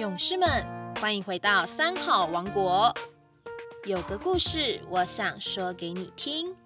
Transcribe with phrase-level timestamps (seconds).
[0.00, 0.48] 勇士们，
[0.98, 2.90] 欢迎回到三好王国。
[3.84, 6.56] 有个故事，我想说给你听。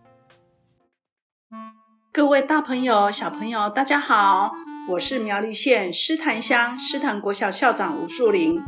[2.13, 4.53] 各位大朋友、小朋友，大家好，
[4.91, 8.63] 我是苗栗县狮潭乡狮潭国小校长吴树林。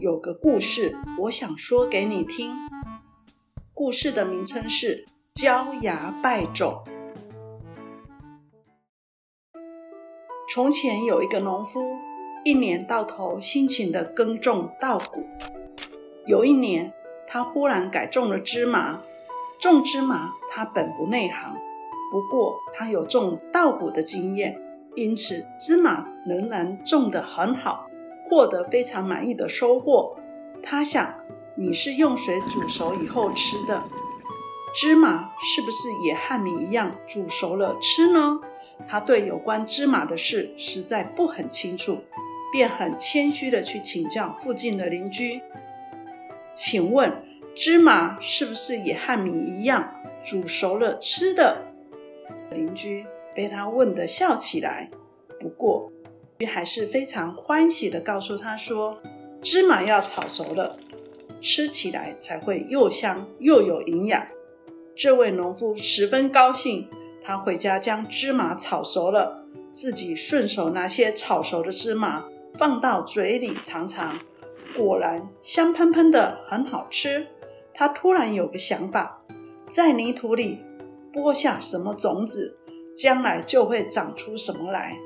[0.00, 2.56] 有个故事，我想说给你听。
[3.74, 5.04] 故事的名称是
[5.34, 6.82] 《焦牙败种》。
[10.50, 11.78] 从前有一个农夫，
[12.44, 15.24] 一年到头辛勤的耕种稻谷。
[16.26, 16.92] 有一年，
[17.26, 18.98] 他忽然改种了芝麻。
[19.60, 21.56] 种芝麻，他本不内行，
[22.10, 24.60] 不过他有种稻谷的经验，
[24.96, 27.84] 因此芝麻仍然种得很好，
[28.28, 30.16] 获得非常满意的收获。
[30.60, 31.14] 他想，
[31.54, 33.84] 你是用水煮熟以后吃的，
[34.74, 38.40] 芝麻是不是也和米一样煮熟了吃呢？
[38.88, 41.98] 他对有关芝麻的事实在不很清楚，
[42.52, 45.40] 便很谦虚的去请教附近的邻居。
[46.54, 47.10] 请问，
[47.56, 51.62] 芝麻是不是也和米一样煮熟了吃的？
[52.50, 54.90] 邻居被他问得笑起来。
[55.40, 55.90] 不过，
[56.46, 59.00] 还是非常欢喜的告诉他说
[59.40, 60.78] ：“芝麻要炒熟了，
[61.40, 64.26] 吃起来才会又香又有营养。”
[64.94, 66.88] 这位农夫十分高兴。
[67.24, 72.24] 他回家将芝麻炒熟了，自己顺手拿些炒熟的芝麻
[72.58, 74.18] 放到嘴里尝尝，
[74.76, 77.26] 果然香喷喷的，很好吃。
[77.74, 79.22] 他突然有个想法，
[79.68, 80.60] 在泥土里
[81.12, 82.58] 播下什么种子，
[82.94, 84.96] 将来就会长出什么来。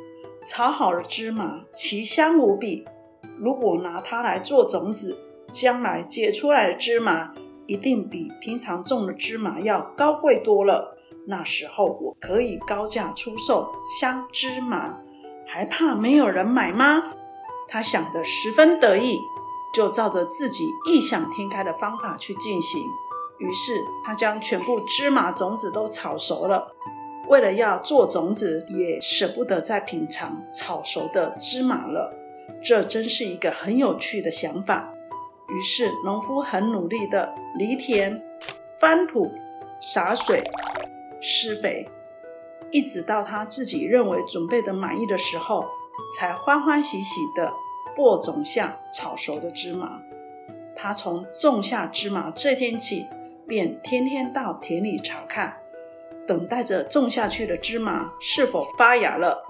[0.44, 2.84] 炒好了芝麻，奇香无比。
[3.38, 5.16] 如果拿它来做种子，
[5.52, 7.32] 将来结出来的芝麻
[7.66, 10.96] 一定比平常种的芝麻要高贵多了。
[11.28, 13.68] 那时候我可以高价出售
[14.00, 14.98] 香芝麻，
[15.46, 17.02] 还怕没有人买吗？
[17.68, 19.20] 他想得十分得意，
[19.74, 22.80] 就照着自己异想天开的方法去进行。
[23.38, 26.72] 于是他将全部芝麻种子都炒熟了。
[27.28, 32.14] 为了要做种子，也舍不得再品尝炒熟的芝麻了。
[32.64, 34.92] 这真是一个很有趣的想法。
[35.48, 38.22] 于是农夫很努力的犁田、
[38.80, 39.30] 翻土、
[39.80, 40.42] 洒水。
[41.20, 41.88] 施肥，
[42.70, 45.66] 一直到他自己认为准备的满意的时候，
[46.16, 47.52] 才欢欢喜喜的
[47.96, 50.00] 播种下炒熟的芝麻。
[50.74, 53.06] 他从种下芝麻这天起，
[53.48, 55.56] 便天天到田里查看，
[56.28, 59.42] 等待着种下去的芝麻是否发芽了。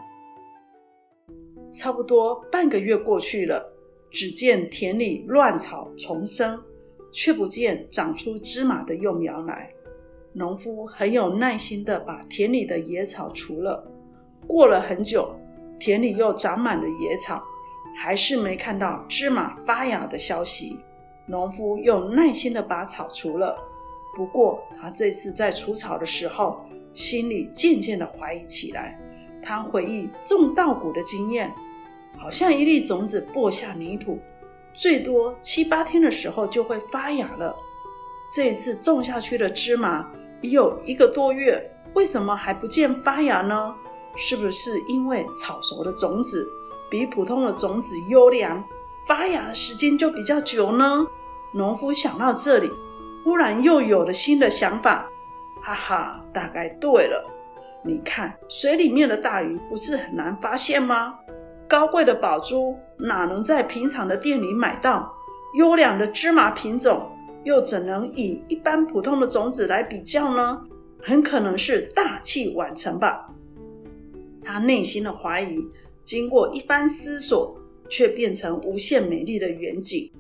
[1.69, 3.73] 差不多半个月过去了，
[4.09, 6.63] 只见田里乱草丛生，
[7.13, 9.69] 却不见长出芝麻的幼苗来。
[10.33, 13.85] 农夫很有耐心地把田里的野草除了。
[14.47, 15.35] 过了很久，
[15.81, 17.43] 田里又长满了野草，
[17.97, 20.79] 还是没看到芝麻发芽的消息。
[21.27, 23.59] 农夫又耐心地把草除了。
[24.15, 26.65] 不过，他这次在除草的时候，
[26.95, 28.99] 心里渐渐地怀疑起来。
[29.43, 31.53] 他回忆种稻谷的经验，
[32.17, 34.19] 好像一粒种子播下泥土，
[34.73, 37.55] 最多七八天的时候就会发芽了。
[38.35, 40.09] 这一次种下去的芝麻。
[40.43, 41.61] 已有一个多月，
[41.95, 43.75] 为什么还不见发芽呢？
[44.17, 46.47] 是不是因为炒熟的种子
[46.91, 48.63] 比普通的种子优良，
[49.07, 51.07] 发芽的时间就比较久呢？
[51.53, 52.71] 农夫想到这里，
[53.25, 55.09] 忽然又有了新的想法。
[55.63, 57.25] 哈哈，大概对了。
[57.85, 61.19] 你看，水里面的大鱼不是很难发现吗？
[61.69, 65.13] 高贵的宝珠哪能在平常的店里买到？
[65.59, 67.11] 优良的芝麻品种。
[67.45, 70.61] 又怎能以一般普通的种子来比较呢？
[71.01, 73.29] 很可能是大器晚成吧。
[74.43, 75.65] 他内心的怀疑，
[76.07, 80.11] 经过一番思索，却变成无限美丽的远景。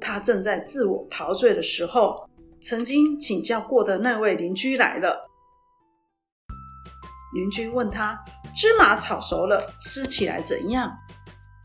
[0.00, 2.26] 他正在自我陶醉的时候，
[2.62, 5.28] 曾经请教过的那位邻居来了。
[7.34, 8.18] 邻居问他
[8.56, 10.90] ：“芝麻炒熟了，吃起来怎样？”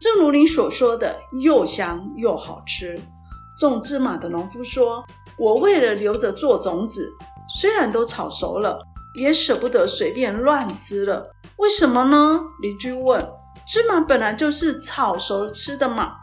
[0.02, 3.00] 正如你所说的，又香又好吃。
[3.58, 5.06] 种芝麻的农夫说
[5.40, 7.10] ：“我为了留着做种子，
[7.60, 8.82] 虽然都炒熟了，
[9.16, 11.24] 也舍不得随便乱吃了。
[11.58, 13.22] 为什么呢？”邻居问。
[13.70, 16.16] “芝麻本来就是炒熟吃的嘛。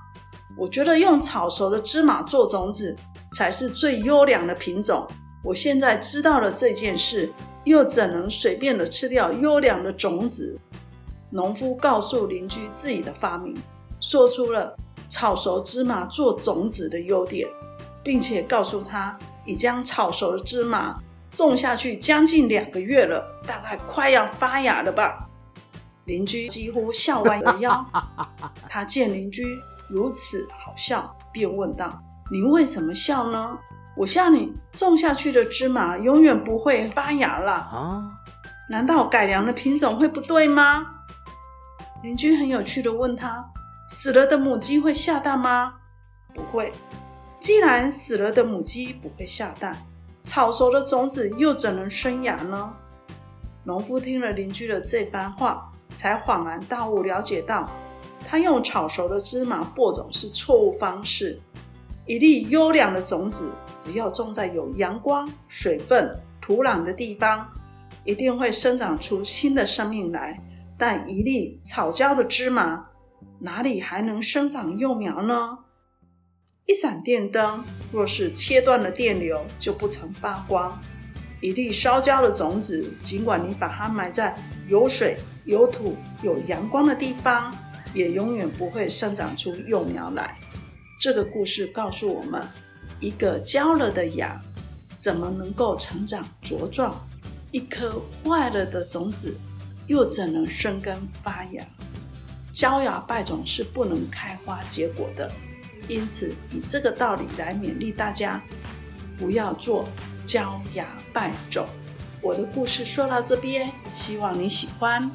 [0.59, 2.97] 我觉得用炒熟的芝麻做种子
[3.37, 5.07] 才是最优良的品种。
[5.45, 7.33] 我现在知道了这件事，
[7.63, 10.59] 又怎能随便的吃掉优良的种子？”
[11.31, 13.57] 农夫告诉邻居自己的发明，
[14.01, 14.75] 说出了。
[15.09, 17.49] 炒熟芝麻做种子的优点，
[18.03, 20.99] 并且告诉他已将炒熟的芝麻
[21.31, 25.26] 种下去将近两个月了，大概快要发芽了吧。
[26.07, 27.85] 邻居几乎笑弯了腰。
[28.69, 29.45] 他见邻居
[29.89, 33.59] 如此好笑，便问道：“您为什么笑呢？
[33.97, 38.03] 我笑你种下去的芝麻永远不会发芽了啊？
[38.69, 40.87] 难道改良的品种会不对吗？”
[42.03, 43.49] 邻居很有趣的问他
[43.89, 45.75] ：“死了的母鸡会下蛋吗
[46.35, 46.73] ？”“不会。
[47.41, 49.85] ”“既然死了的母鸡不会下蛋，
[50.23, 52.75] 炒熟的种子又怎能生芽呢？”
[53.65, 57.69] 农夫听了邻居的这番话，才恍然大悟，了解到
[58.29, 61.41] 他用炒熟的芝麻播种是错误方式。
[62.07, 67.49] 一粒优良的种子，只要种在有阳光、水分、土壤的地方，
[68.05, 70.41] 一定会生长出新的生命来。
[70.79, 72.87] 但一粒草焦的芝麻，
[73.41, 75.59] 哪里还能生长幼苗呢？
[76.67, 80.79] 一盏电灯，若是切断了电流，就不曾发光。
[81.41, 84.35] 一粒烧焦的种子，尽管你把它埋在
[84.69, 87.55] 有水、有土、有阳光的地方，
[87.93, 90.39] 也永远不会生长出幼苗来。
[90.99, 92.43] 这个故事告诉我们：
[93.01, 94.41] 一个焦了的芽，
[94.99, 97.07] 怎么能够成长茁壮？
[97.53, 99.35] 一颗坏了的种子，
[99.87, 101.65] 又怎能生根发芽？
[102.53, 105.31] 焦芽败种是不能开花结果的。
[105.87, 108.43] 因此，以这个道理来勉励大家，
[109.19, 109.87] 不要做。
[110.27, 111.65] 骄牙败种，
[112.21, 115.11] 我的故事说到这边，希望你喜欢。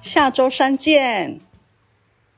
[0.00, 1.38] 下周三见。